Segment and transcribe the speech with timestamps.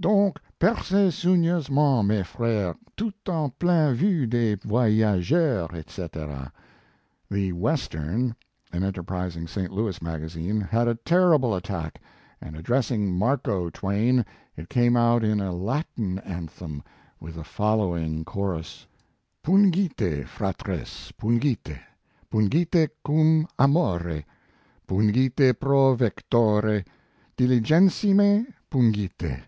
[0.00, 6.48] Done, percezsoigneusement, mes freres, Tout en pleine vue des voyageurs, etc.
[7.30, 8.34] The Western,
[8.72, 9.70] an enterprising St.
[9.70, 12.00] Louis magazine, had a terrible attack,
[12.40, 14.24] and ad dressing "Marco Twain"
[14.56, 16.82] it came out in a Latin anthem,
[17.20, 18.88] with the following chorus:
[19.44, 21.78] Pungite, fratres, pungite,
[22.28, 24.24] Pungite cum arnore
[24.88, 26.84] Pungite pro vectore
[27.36, 29.42] Diligentissime pungite.